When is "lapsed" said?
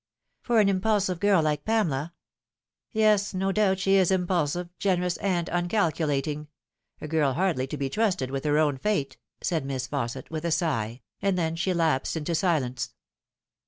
11.71-12.15